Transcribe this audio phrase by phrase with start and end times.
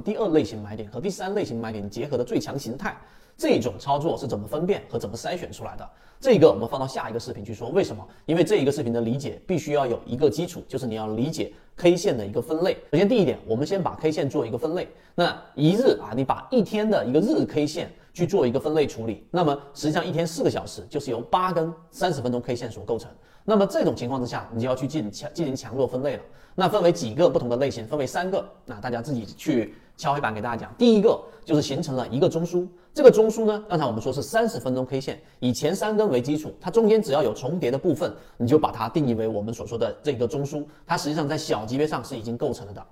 [0.00, 2.96] 第二类型买点和第三类型买点结合的最强形态，
[3.36, 5.88] 这种操作是怎么分辨和怎么筛选出来的？
[6.18, 7.68] 这个我们放到下一个视频去说。
[7.68, 8.06] 为什么？
[8.24, 12.72] 因为这一个视频的理解必须要有一个基础，就是你要理解 K 线的一个分类。
[12.90, 14.88] 首先第一点，我们先把 K 线做一个分类。
[15.14, 23.10] 那一日啊，你把一天的一个日 K 线去做一个分类处理，那么实际上一天四个小时就是由八根三十分钟 K 线所构成。
[23.44, 26.22] 那么这种情况之下，你就要去进强进行强弱分类了。
[26.54, 28.42] 那分为几个不同的类型，分为三个。
[28.64, 29.74] 那大家自己去。
[29.96, 42.86] 敲黑板给大家讲，第一个就是形成了一个中枢，这个中枢呢，刚才我们说是三十分钟 K 线，以前三根为基础，它中间只要有重叠的部分，你就把它定义为我们所说的这个中枢，它实际上在小级别上是已经构成了的。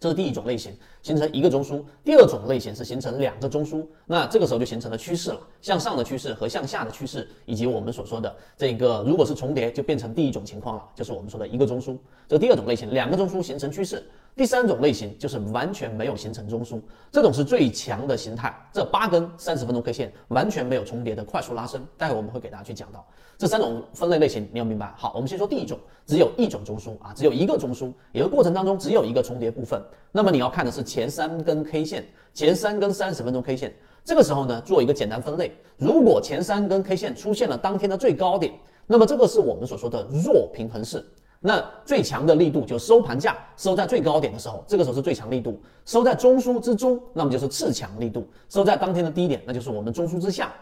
[0.00, 0.72] 这是第一种类型，
[1.02, 1.82] 形成一个中枢。
[2.04, 11.98] 第二种类型是形成两个中枢，那这个时候就形成了趋势了，向上的趋势和向下的趋势，以及我们所说的这个，如果是重叠，就变成第一种情况了，就是我们说的一个中枢。
[12.28, 14.08] 这第二种类型，两个中枢形成趋势。
[14.38, 18.54] 第三种类型就是完全没有形成中枢，这种是最强的形态。
[18.72, 23.04] 这八根三十分钟 K 线完全没有重叠的快速拉升，待会我们会给大家去讲到
[23.36, 24.94] 这三种分类类型，你要明白。
[24.96, 29.82] 好，我们先说第一种，只有一种中枢啊，只有一个中枢，也就过程当中只有一个重叠部分。
[30.12, 35.50] 那么你要看的是前三根 K 线，前三根三十分钟 K 线，这个时候呢，做一个简单分类。
[35.76, 38.54] 如果前三根 K 线出现了当天的最高点，
[38.86, 41.04] 那么这个是我们所说的弱平衡式。
[41.40, 45.52] 那最强的力度就收盘价收在最高点的时候，这个时候是最强力度；
[45.84, 50.52] 收在中枢之中，那么就是次强力度；收在当天的低点，那就是我们中枢之下，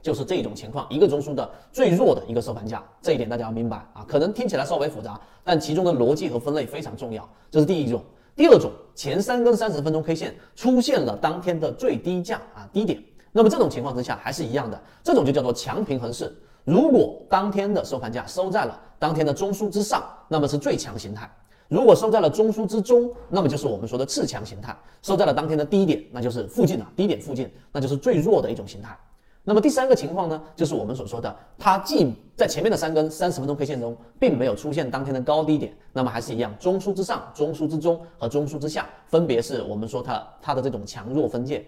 [0.00, 0.86] 就是这种情况。
[0.88, 4.04] 一个中枢的最弱的一个收盘价，这一点大家要明白啊。
[4.06, 7.28] 可能听起来稍微复杂，但其中的逻辑和分类非常重要。
[7.50, 8.00] 这是第一种。
[8.36, 16.32] 第二种，前三根三十分钟 K 线出现了当天的最低价啊低点，那么这种情况之下还是一样的，这种就叫做强平衡式。
[16.64, 21.26] 如果当天的收盘价收在了当天的中枢之上，那么是最强形态；
[21.68, 24.72] 如果收在了中枢之中，那么就是我们说的次强形态；
[25.02, 28.96] 收在了当天的低点，那就是附近了，低点附近，那就是最弱的一种形态。
[29.44, 41.66] 那么第三个情况呢，就是我们所说的，它既在前面的三根三十分钟 K 线中，并没有出现当天的高低点，那么还是一样，中枢之上、中枢之中和中枢之下，分别是我们说它它的这种强弱分界，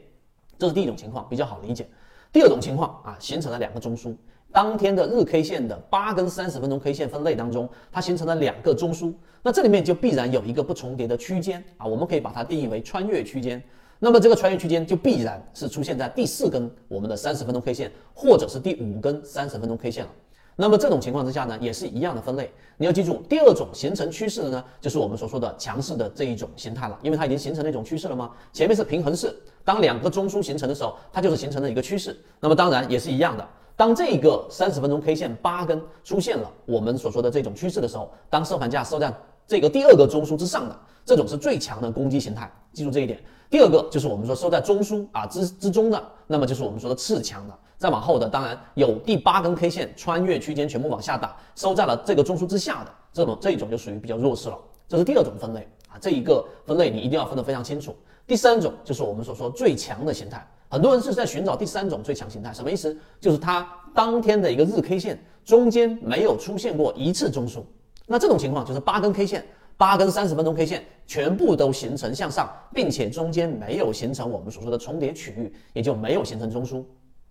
[0.57, 1.89] 这是第一种情况，比较好理解。
[2.33, 4.15] 第二种情况啊，形成了两个中枢。
[4.55, 13.61] 当天的日 K 线的八根三十分钟 K 线分类当中，它形成了两个中枢，那这里面就必然有一个不重叠的区间啊，我们可以把它定义为穿越区间。
[13.99, 20.11] 那么这个穿越区间就必然是出现在第四根我们的三十分钟 K 线，或者是第五根三十分钟 K 线了。
[20.55, 22.49] 那么这种情况之下呢，也是一样的分类。
[22.77, 28.31] 你要记住，第二种形成趋势的呢，就是我们所说的强势的这一种形态了，因为它已经形成了一种趋势了吗？
[28.53, 29.35] 前面是平衡式，
[29.65, 32.17] 当两个中枢形成的时候，它就是形成了一个趋势。
[32.39, 33.45] 那么当然也是一样的。
[33.77, 39.13] 当这个三十分钟 K 线八根出现了我们所说的这种趋势的时候，当收盘价收在
[39.47, 43.23] 这个第二个中枢之上的这种是最强的攻击形态，记住这一点。
[43.51, 47.59] 第二个就是我们说收在中枢啊之之中的，那么就是我们说的次强的。
[47.77, 54.59] 再往后的，当然有第八根 K 线穿越区间全部往下打，收在了这个中枢之下的这种这一种就属于比较弱势了。
[54.89, 57.95] 这是第二种分类啊，这一个分类你一定要分得非常清楚。
[58.27, 60.49] 第三种就是我们所说最强的形态。
[60.75, 62.97] 很多人是在寻找第三种最强形态，什么意思？
[63.21, 63.65] 就是它
[63.95, 67.63] 当天的一个日 K 线中间没有出现过一次中枢，
[68.09, 69.47] 那这种情况就是八根 K 线，
[69.77, 76.85] 八根三十分钟 K 线全部都形成向上，并且中间没有形成我们所说的重叠区域，也就没有形成中枢。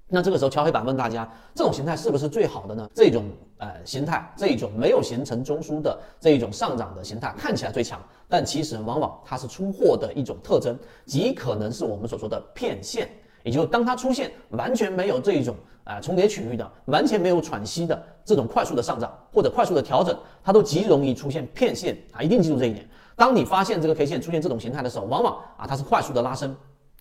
[0.08, 2.90] 那这个时候敲黑板问大家，这种形态是不是最好的呢？
[2.96, 3.26] 这种
[3.58, 13.10] 呃形态，这一种没有形成中枢的这一种上涨的形态，看起来最强，但其实往往它是出货的一种特征，极可能是我们所说的骗线。
[13.44, 22.22] 也就是当它出现完全没有这一种啊重叠区域的，完全没有喘息的这种快速的上涨或者快速的调整，它都极容易出现骗线啊！
[22.22, 22.88] 一定记住这一点。
[23.16, 26.56] 当你发现这个 K 线出现这种形态的时候，往往啊它是快速的拉升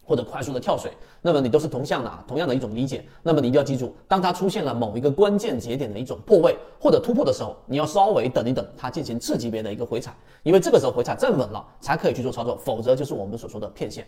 [0.04, 0.90] 或者快速的跳水，
[1.22, 3.04] 那么你都是同向的啊，同样的一种理解。
[3.22, 10.12] 那么你一定要记住，当它出现了某一个关键节点的一种破位或者突破的时候，你要稍微等一等，它进行次级别的一个回踩，
[10.42, 14.04] 因为这个时候回踩站稳了才可以去做操作，否则就是我们所说的骗线。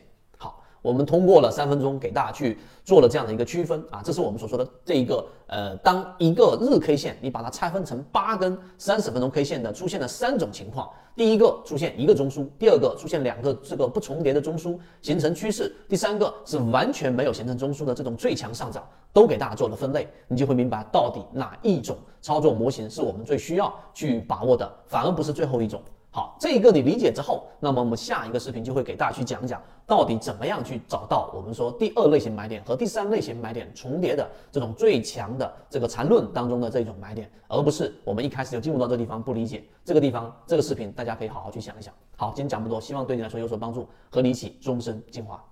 [0.84, 25.80] 我们通过了三分钟给大家去做了这样的一个区分啊，这是我们所说的这一个呃，当一个日 K 线你把它拆分成八根三十分钟 K 线的出现了三种情况，第一个出现一个中枢，第二个出现两个这个不重叠的中枢形成趋势，第三个是完全没有形成中枢的这种最强上涨，都给大家做了分类，你就会明白到底哪一种操作模型是我们最需要去把握的，反而不是最后一种。
[26.14, 41.93] 好，这一个你理解之后，那么我们下一个视频就会给大家去讲讲，到底怎么样去找到我们说第二类型买点和第三类型买点重叠的这种最强的这个缠论当中的这种买点，而不是我们一开始就进入到这地方不理解这个地方这个视频，大家可以好好去想一想。
[42.16, 45.44] 好，今天讲不多，希望对你来说有所帮助，和你一起终身进化。